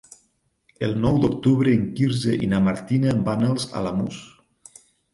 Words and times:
El 0.87 0.97
nou 1.03 1.19
d'octubre 1.25 1.77
en 1.81 1.85
Quirze 2.01 2.39
i 2.47 2.51
na 2.57 2.65
Martina 2.71 3.17
van 3.31 3.49
als 3.53 3.71
Alamús. 3.83 4.23